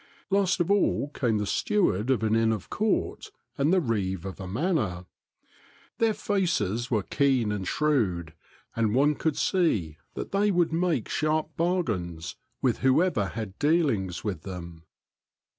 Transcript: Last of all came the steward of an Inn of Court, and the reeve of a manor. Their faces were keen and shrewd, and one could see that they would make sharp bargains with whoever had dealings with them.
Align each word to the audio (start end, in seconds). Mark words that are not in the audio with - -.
Last 0.31 0.59
of 0.59 0.71
all 0.71 1.09
came 1.09 1.37
the 1.37 1.45
steward 1.45 2.09
of 2.09 2.23
an 2.23 2.35
Inn 2.35 2.51
of 2.51 2.71
Court, 2.71 3.29
and 3.55 3.71
the 3.71 3.79
reeve 3.79 4.25
of 4.25 4.39
a 4.39 4.47
manor. 4.47 5.05
Their 5.99 6.15
faces 6.15 6.89
were 6.89 7.03
keen 7.03 7.51
and 7.51 7.67
shrewd, 7.67 8.33
and 8.75 8.95
one 8.95 9.13
could 9.13 9.37
see 9.37 9.99
that 10.15 10.31
they 10.31 10.49
would 10.49 10.73
make 10.73 11.07
sharp 11.07 11.55
bargains 11.55 12.35
with 12.63 12.79
whoever 12.79 13.27
had 13.27 13.59
dealings 13.59 14.23
with 14.23 14.41
them. 14.41 14.85